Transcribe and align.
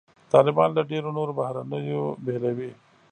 طالبان 0.33 0.69
له 0.77 0.83
ډېرو 0.91 1.09
نورو 1.17 1.31
بهیرونو 1.37 1.99
بېلوي. 2.25 2.71